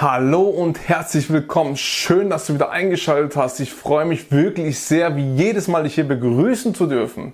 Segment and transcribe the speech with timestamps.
[0.00, 1.76] Hallo und herzlich willkommen.
[1.76, 3.58] Schön, dass du wieder eingeschaltet hast.
[3.58, 7.32] Ich freue mich wirklich sehr, wie jedes Mal dich hier begrüßen zu dürfen.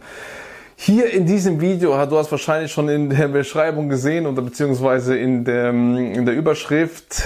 [0.75, 5.45] Hier in diesem Video, du hast wahrscheinlich schon in der Beschreibung gesehen oder beziehungsweise in
[5.45, 7.25] der, in der Überschrift,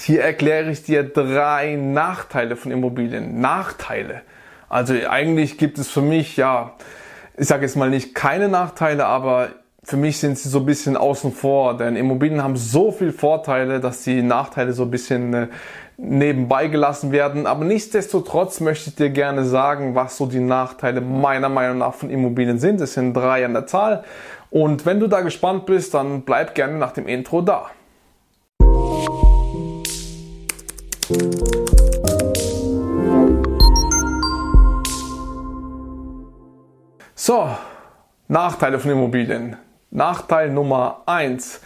[0.00, 3.40] hier erkläre ich dir drei Nachteile von Immobilien.
[3.40, 4.22] Nachteile.
[4.68, 6.74] Also eigentlich gibt es für mich, ja,
[7.36, 9.50] ich sage jetzt mal nicht keine Nachteile, aber
[9.86, 13.78] für mich sind sie so ein bisschen außen vor, denn Immobilien haben so viel Vorteile,
[13.78, 15.46] dass die Nachteile so ein bisschen äh,
[15.96, 17.46] nebenbei gelassen werden.
[17.46, 22.10] Aber nichtsdestotrotz möchte ich dir gerne sagen, was so die Nachteile meiner Meinung nach von
[22.10, 22.80] Immobilien sind.
[22.80, 24.02] Es sind drei an der Zahl.
[24.50, 27.70] Und wenn du da gespannt bist, dann bleib gerne nach dem Intro da.
[37.14, 37.48] So,
[38.26, 39.56] Nachteile von Immobilien.
[39.96, 41.60] Nachteil Nummer eins: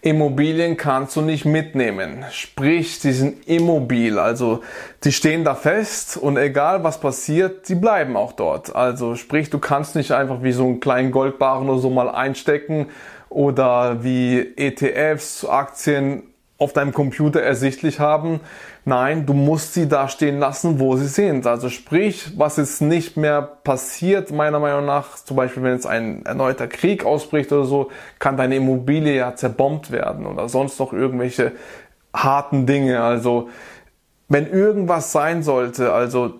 [0.00, 2.24] Immobilien kannst du nicht mitnehmen.
[2.30, 4.62] Sprich, die sind immobil, also
[5.04, 8.74] die stehen da fest und egal was passiert, die bleiben auch dort.
[8.74, 12.86] Also sprich, du kannst nicht einfach wie so einen kleinen Goldbarren oder so mal einstecken
[13.28, 16.22] oder wie ETFs, Aktien
[16.56, 18.40] auf deinem Computer ersichtlich haben.
[18.86, 21.46] Nein, du musst sie da stehen lassen, wo sie sind.
[21.46, 26.26] Also sprich, was jetzt nicht mehr passiert, meiner Meinung nach, zum Beispiel wenn jetzt ein
[26.26, 31.52] erneuter Krieg ausbricht oder so, kann deine Immobilie ja zerbombt werden oder sonst noch irgendwelche
[32.12, 33.02] harten Dinge.
[33.02, 33.48] Also
[34.28, 36.34] wenn irgendwas sein sollte, also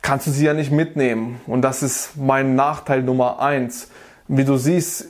[0.00, 1.40] kannst du sie ja nicht mitnehmen.
[1.46, 3.90] Und das ist mein Nachteil Nummer eins.
[4.26, 5.08] Wie du siehst,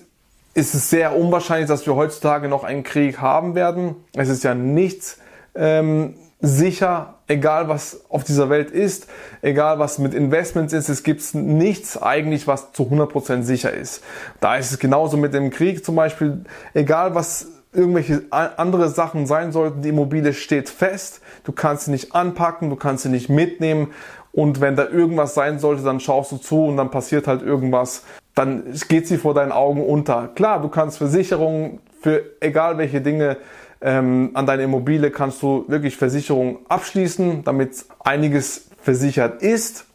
[0.54, 3.94] ist es sehr unwahrscheinlich, dass wir heutzutage noch einen Krieg haben werden.
[4.14, 5.18] Es ist ja nichts
[5.54, 9.06] ähm, sicher, egal was auf dieser Welt ist,
[9.42, 14.02] egal was mit Investments ist, es gibt nichts eigentlich, was zu 100% sicher ist.
[14.40, 19.52] Da ist es genauso mit dem Krieg zum Beispiel, egal was irgendwelche andere Sachen sein
[19.52, 23.92] sollten, die Immobilie steht fest, du kannst sie nicht anpacken, du kannst sie nicht mitnehmen
[24.32, 28.02] und wenn da irgendwas sein sollte, dann schaust du zu und dann passiert halt irgendwas
[28.34, 30.28] dann geht sie vor deinen Augen unter.
[30.34, 33.36] Klar, du kannst Versicherungen für egal welche Dinge
[33.80, 39.86] ähm, an deine Immobilie kannst du wirklich Versicherungen abschließen, damit einiges versichert ist.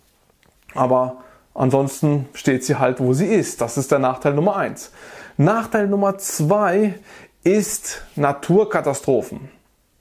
[0.74, 1.24] Aber
[1.54, 3.62] ansonsten steht sie halt, wo sie ist.
[3.62, 4.92] Das ist der Nachteil Nummer eins.
[5.38, 6.96] Nachteil Nummer zwei
[7.44, 9.50] ist Naturkatastrophen.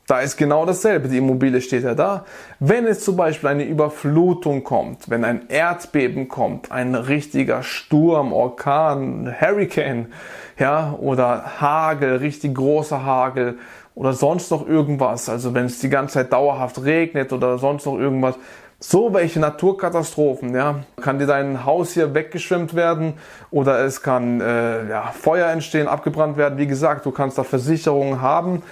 [0.07, 1.09] Da ist genau dasselbe.
[1.09, 2.27] Die Immobilie steht ja da.
[2.61, 9.35] Wenn es zum Beispiel eine Überflutung kommt, wenn ein Erdbeben kommt, ein richtiger Sturm, Orkan,
[9.41, 10.13] Hurricane,
[10.59, 13.59] ja, oder Hagel, richtig großer Hagel
[13.95, 17.99] oder sonst noch irgendwas, also wenn es die ganze Zeit dauerhaft regnet oder sonst noch
[17.99, 18.35] irgendwas,
[18.81, 23.15] so welche Naturkatastrophen, ja, kann dir dein Haus hier weggeschwemmt werden
[23.51, 26.59] oder es kann äh, ja, Feuer entstehen, abgebrannt werden.
[26.59, 28.63] Wie gesagt, du kannst da Versicherungen haben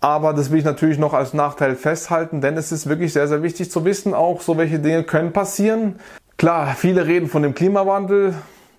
[0.00, 3.42] aber das will ich natürlich noch als Nachteil festhalten, denn es ist wirklich sehr, sehr
[3.42, 6.00] wichtig zu wissen, auch so welche Dinge können passieren.
[6.38, 8.34] Klar, viele reden von dem Klimawandel.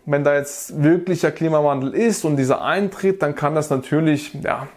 [0.07, 4.67] Wenn da jetzt wirklicher Klimawandel ist und dieser eintritt, dann kann das natürlich ja,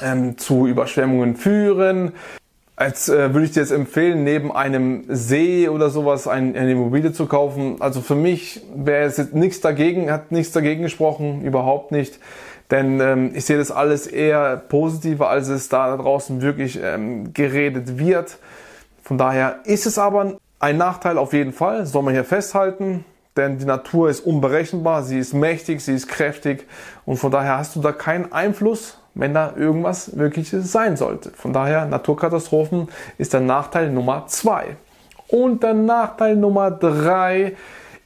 [0.00, 2.12] ähm, zu Überschwemmungen führen.
[2.82, 7.12] Als äh, würde ich dir jetzt empfehlen, neben einem See oder sowas ein, eine Immobilie
[7.12, 7.76] zu kaufen.
[7.78, 12.18] Also für mich wäre es jetzt nichts dagegen, hat nichts dagegen gesprochen, überhaupt nicht.
[12.72, 18.00] Denn ähm, ich sehe das alles eher positiver, als es da draußen wirklich ähm, geredet
[18.00, 18.38] wird.
[19.04, 23.04] Von daher ist es aber ein Nachteil auf jeden Fall, soll man hier festhalten.
[23.36, 26.66] Denn die Natur ist unberechenbar, sie ist mächtig, sie ist kräftig
[27.06, 31.30] und von daher hast du da keinen Einfluss, wenn da irgendwas Wirkliches sein sollte.
[31.34, 34.76] Von daher, Naturkatastrophen ist der Nachteil Nummer zwei.
[35.28, 37.54] Und der Nachteil Nummer drei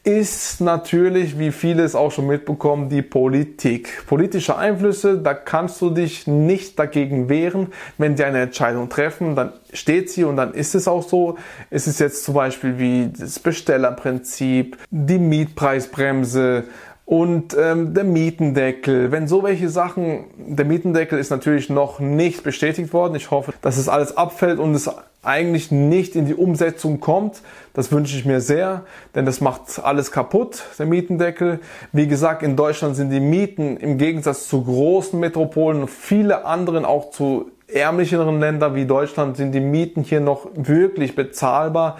[0.06, 4.06] ist natürlich, wie viele es auch schon mitbekommen, die Politik.
[4.06, 7.72] Politische Einflüsse, da kannst du dich nicht dagegen wehren.
[7.98, 11.38] Wenn die eine Entscheidung treffen, dann steht sie und dann ist es auch so.
[11.70, 16.64] Es ist jetzt zum Beispiel wie das Bestellerprinzip, die Mietpreisbremse,
[17.06, 22.92] und ähm, der Mietendeckel, wenn so welche Sachen, der Mietendeckel ist natürlich noch nicht bestätigt
[22.92, 23.14] worden.
[23.14, 24.90] Ich hoffe, dass es alles abfällt und es
[25.22, 27.42] eigentlich nicht in die Umsetzung kommt.
[27.74, 28.82] Das wünsche ich mir sehr,
[29.14, 31.60] denn das macht alles kaputt, der Mietendeckel.
[31.92, 36.84] Wie gesagt, in Deutschland sind die Mieten im Gegensatz zu großen Metropolen und viele anderen
[36.84, 41.98] auch zu ärmlicheren Ländern wie Deutschland sind die Mieten hier noch wirklich bezahlbar.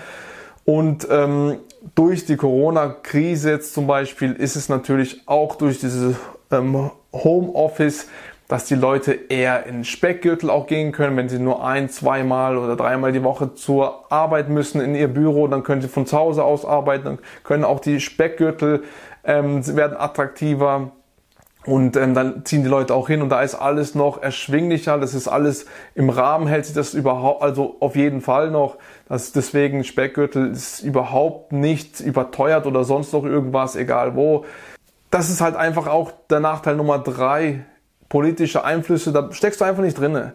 [0.64, 1.58] Und ähm,
[1.94, 6.16] durch die Corona-Krise jetzt zum Beispiel ist es natürlich auch durch dieses
[6.50, 8.08] ähm, Homeoffice,
[8.48, 12.76] dass die Leute eher in Speckgürtel auch gehen können, wenn sie nur ein, zweimal oder
[12.76, 16.44] dreimal die Woche zur Arbeit müssen in ihr Büro, dann können sie von zu Hause
[16.44, 18.84] aus arbeiten, dann können auch die Speckgürtel
[19.24, 20.92] ähm, werden attraktiver
[21.66, 25.14] Und ähm, dann ziehen die Leute auch hin und da ist alles noch erschwinglicher, das
[25.14, 25.66] ist alles
[25.96, 28.76] im Rahmen, hält sich das überhaupt, also auf jeden Fall noch.
[29.08, 34.44] Das deswegen Speckgürtel ist überhaupt nicht überteuert oder sonst noch irgendwas, egal wo.
[35.10, 37.64] Das ist halt einfach auch der Nachteil Nummer drei.
[38.08, 40.34] Politische Einflüsse, da steckst du einfach nicht drinne.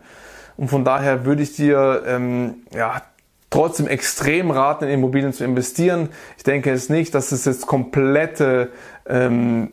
[0.58, 3.02] Und von daher würde ich dir ähm, ja,
[3.50, 6.10] trotzdem extrem raten, in Immobilien zu investieren.
[6.36, 8.72] Ich denke es nicht, dass es jetzt komplette
[9.08, 9.72] ähm,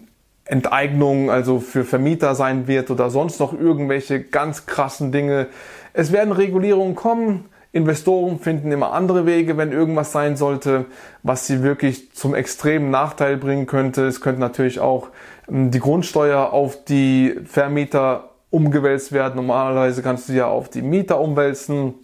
[0.48, 5.46] Enteignung, also für Vermieter sein wird oder sonst noch irgendwelche ganz krassen Dinge.
[5.92, 7.44] Es werden Regulierungen kommen.
[7.70, 10.86] Investoren finden immer andere Wege, wenn irgendwas sein sollte,
[11.22, 14.06] was sie wirklich zum extremen Nachteil bringen könnte.
[14.06, 15.08] Es könnte natürlich auch
[15.48, 19.36] ähm, die Grundsteuer auf die Vermieter umgewälzt werden.
[19.36, 21.94] Normalerweise kannst du ja auf die Mieter umwälzen.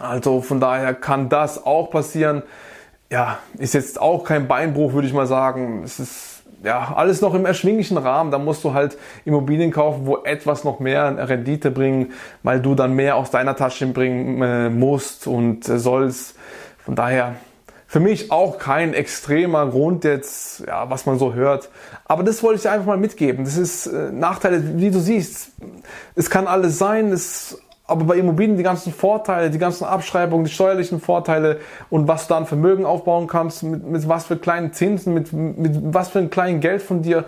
[0.00, 2.42] Also von daher kann das auch passieren.
[3.12, 5.82] Ja, ist jetzt auch kein Beinbruch, würde ich mal sagen.
[5.84, 6.29] Es ist
[6.62, 8.30] ja, alles noch im erschwinglichen Rahmen.
[8.30, 12.12] Da musst du halt Immobilien kaufen, wo etwas noch mehr Rendite bringen,
[12.42, 16.36] weil du dann mehr aus deiner Tasche bringen äh, musst und äh, sollst.
[16.84, 17.36] Von daher
[17.86, 21.70] für mich auch kein extremer Grund jetzt, ja, was man so hört.
[22.04, 23.44] Aber das wollte ich dir einfach mal mitgeben.
[23.44, 25.52] Das ist äh, Nachteile, wie du siehst.
[26.14, 27.10] Es kann alles sein.
[27.10, 27.60] Es
[27.90, 31.58] aber bei Immobilien die ganzen Vorteile, die ganzen Abschreibungen, die steuerlichen Vorteile
[31.90, 35.72] und was du dann Vermögen aufbauen kannst, mit, mit was für kleinen Zinsen, mit, mit
[35.94, 37.24] was für ein kleinen Geld von dir,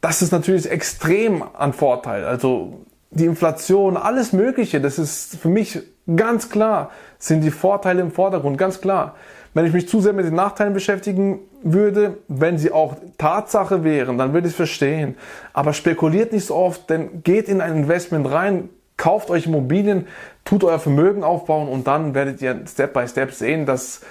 [0.00, 2.24] das ist natürlich extrem an Vorteil.
[2.24, 2.80] Also
[3.10, 5.80] die Inflation, alles Mögliche, das ist für mich
[6.16, 9.14] ganz klar, sind die Vorteile im Vordergrund, ganz klar.
[9.52, 14.16] Wenn ich mich zu sehr mit den Nachteilen beschäftigen würde, wenn sie auch Tatsache wären,
[14.16, 15.16] dann würde ich es verstehen.
[15.52, 18.68] Aber spekuliert nicht so oft, denn geht in ein Investment rein,
[19.00, 20.06] kauft euch Immobilien,
[20.44, 24.02] tut euer Vermögen aufbauen und dann werdet ihr Step by Step sehen, dass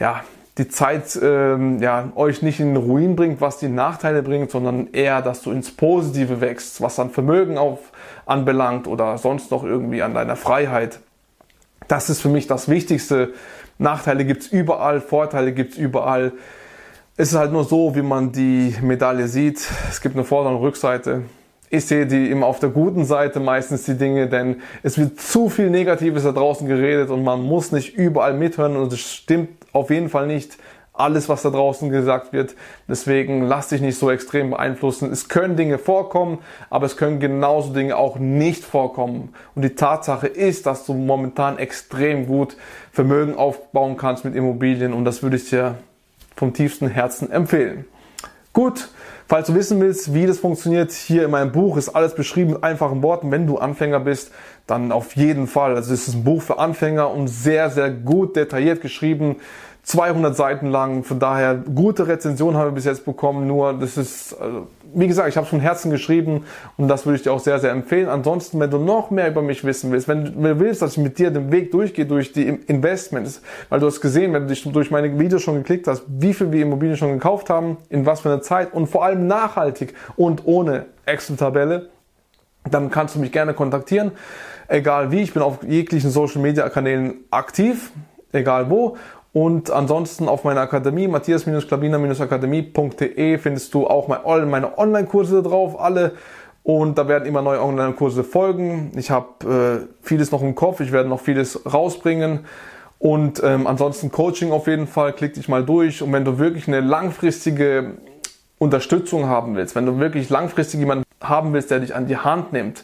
[0.00, 0.24] ja,
[0.56, 5.20] die Zeit ähm, ja, euch nicht in Ruin bringt, was die Nachteile bringt, sondern eher,
[5.20, 7.92] dass du ins Positive wächst, was dann Vermögen auf,
[8.24, 11.00] anbelangt oder sonst noch irgendwie an deiner Freiheit.
[11.86, 13.34] Das ist für mich das Wichtigste.
[13.76, 16.32] Nachteile gibt's überall, Vorteile gibt's überall.
[17.18, 19.60] Es ist halt nur so, wie man die Medaille sieht.
[19.90, 21.24] Es gibt eine Vorder- und Rückseite
[21.70, 25.48] ich sehe die immer auf der guten Seite meistens die Dinge, denn es wird zu
[25.48, 29.90] viel Negatives da draußen geredet und man muss nicht überall mithören und es stimmt auf
[29.90, 30.58] jeden Fall nicht
[30.98, 32.56] alles, was da draußen gesagt wird.
[32.88, 35.12] Deswegen lass dich nicht so extrem beeinflussen.
[35.12, 36.38] Es können Dinge vorkommen,
[36.70, 39.32] aber es können genauso Dinge auch nicht vorkommen.
[39.54, 42.56] Und die Tatsache ist, dass du momentan extrem gut
[42.90, 45.76] Vermögen aufbauen kannst mit Immobilien und das würde ich dir
[46.34, 47.84] vom tiefsten Herzen empfehlen.
[48.52, 48.88] Gut,
[49.30, 52.64] Falls du wissen willst, wie das funktioniert, hier in meinem Buch ist alles beschrieben mit
[52.64, 53.30] einfachen Worten.
[53.30, 54.32] Wenn du Anfänger bist,
[54.66, 55.76] dann auf jeden Fall.
[55.76, 59.36] Also es ist ein Buch für Anfänger und sehr, sehr gut detailliert geschrieben.
[59.88, 61.02] 200 Seiten lang.
[61.02, 63.46] Von daher gute Rezension haben wir bis jetzt bekommen.
[63.46, 66.44] Nur das ist, also, wie gesagt, ich habe es von Herzen geschrieben
[66.76, 68.10] und das würde ich dir auch sehr, sehr empfehlen.
[68.10, 71.18] Ansonsten, wenn du noch mehr über mich wissen willst, wenn du willst, dass ich mit
[71.18, 73.40] dir den Weg durchgehe durch die Investments,
[73.70, 76.52] weil du hast gesehen, wenn du dich durch meine Videos schon geklickt hast, wie viel
[76.52, 80.42] wir Immobilien schon gekauft haben, in was für einer Zeit und vor allem nachhaltig und
[80.44, 81.88] ohne Excel-Tabelle,
[82.70, 84.12] dann kannst du mich gerne kontaktieren.
[84.68, 87.90] Egal wie, ich bin auf jeglichen Social Media Kanälen aktiv,
[88.32, 88.98] egal wo.
[89.32, 96.12] Und ansonsten auf meiner Akademie, matthias-klabiner-akademie.de findest du auch meine Online-Kurse drauf, alle.
[96.62, 98.92] Und da werden immer neue Online-Kurse folgen.
[98.96, 102.46] Ich habe äh, vieles noch im Kopf, ich werde noch vieles rausbringen.
[102.98, 106.02] Und ähm, ansonsten Coaching auf jeden Fall, klick dich mal durch.
[106.02, 107.92] Und wenn du wirklich eine langfristige
[108.58, 112.52] Unterstützung haben willst, wenn du wirklich langfristig jemanden haben willst, der dich an die Hand
[112.52, 112.82] nimmt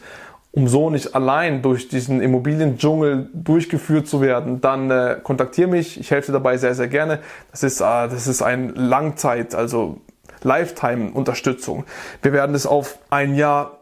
[0.55, 5.99] um so nicht allein durch diesen Immobiliendschungel durchgeführt zu werden, dann äh, kontaktiere mich.
[5.99, 7.19] Ich helfe dir dabei sehr, sehr gerne.
[7.51, 9.99] Das ist, äh, das ist ein Langzeit, also
[10.45, 11.85] Lifetime-Unterstützung.
[12.23, 13.79] Wir werden es auf ein Jahr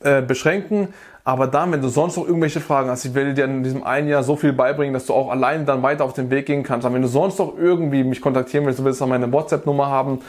[0.00, 0.88] äh, beschränken.
[1.24, 4.08] Aber dann, wenn du sonst noch irgendwelche Fragen hast, ich werde dir in diesem einen
[4.08, 6.84] Jahr so viel beibringen, dass du auch allein dann weiter auf den Weg gehen kannst.
[6.84, 10.20] Aber wenn du sonst noch irgendwie mich kontaktieren willst, du willst dann meine WhatsApp-Nummer haben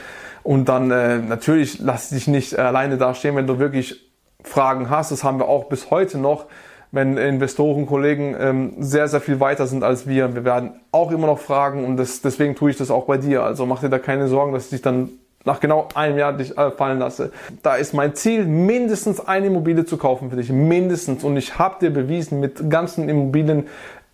[0.41, 4.04] und dann äh, natürlich lass dich nicht alleine dastehen, wenn du wirklich
[4.45, 5.11] Fragen hast.
[5.11, 6.45] Das haben wir auch bis heute noch,
[6.91, 10.33] wenn Investoren, Kollegen ähm, sehr, sehr viel weiter sind als wir.
[10.35, 13.43] Wir werden auch immer noch fragen und das, deswegen tue ich das auch bei dir.
[13.43, 15.09] Also mach dir da keine Sorgen, dass ich dich dann
[15.43, 17.31] nach genau einem Jahr dich äh, fallen lasse.
[17.61, 20.49] Da ist mein Ziel, mindestens eine Immobilie zu kaufen für dich.
[20.49, 21.23] Mindestens.
[21.23, 23.67] Und ich habe dir bewiesen mit ganzen Immobilien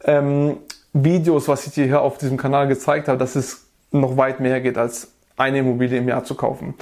[0.04, 0.58] ähm,
[0.94, 4.60] Videos, was ich dir hier auf diesem Kanal gezeigt habe, dass es noch weit mehr
[4.60, 6.76] geht als eine Immobilie im Jahr zu kaufen.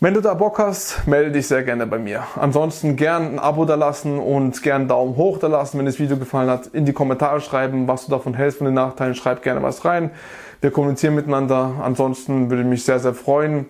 [0.00, 2.22] Wenn du da Bock hast, melde dich sehr gerne bei mir.
[2.36, 5.98] Ansonsten gern ein Abo da lassen und gern einen Daumen hoch da lassen, wenn das
[5.98, 6.68] Video gefallen hat.
[6.68, 9.16] In die Kommentare schreiben, was du davon hältst von den Nachteilen.
[9.16, 10.12] Schreib gerne was rein.
[10.60, 11.72] Wir kommunizieren miteinander.
[11.82, 13.66] Ansonsten würde ich mich sehr, sehr freuen,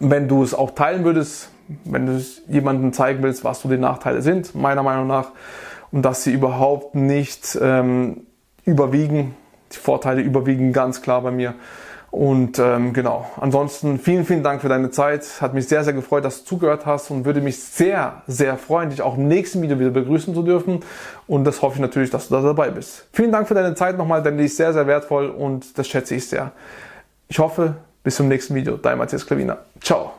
[0.00, 1.50] wenn du es auch teilen würdest,
[1.84, 5.30] wenn du jemandem zeigen willst, was so die Nachteile sind, meiner Meinung nach,
[5.92, 8.22] und dass sie überhaupt nicht ähm,
[8.64, 9.36] überwiegen.
[9.72, 11.54] Die Vorteile überwiegen ganz klar bei mir.
[12.16, 15.42] Und ähm, genau, ansonsten vielen, vielen Dank für deine Zeit.
[15.42, 18.88] Hat mich sehr, sehr gefreut, dass du zugehört hast und würde mich sehr, sehr freuen,
[18.88, 20.80] dich auch im nächsten Video wieder begrüßen zu dürfen.
[21.26, 23.06] Und das hoffe ich natürlich, dass du da dabei bist.
[23.12, 26.14] Vielen Dank für deine Zeit nochmal, denn die ist sehr, sehr wertvoll und das schätze
[26.14, 26.52] ich sehr.
[27.28, 28.78] Ich hoffe, bis zum nächsten Video.
[28.78, 29.58] Dein Matthias Klavina.
[29.82, 30.14] Ciao.